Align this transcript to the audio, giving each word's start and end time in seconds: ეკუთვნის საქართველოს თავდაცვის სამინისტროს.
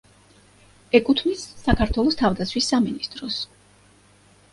ეკუთვნის 0.99 1.43
საქართველოს 1.65 2.17
თავდაცვის 2.21 2.71
სამინისტროს. 2.73 3.37